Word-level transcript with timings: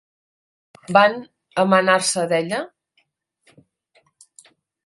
Van 0.97 1.19
emanar-se 1.65 2.25
d'ella? 2.33 2.63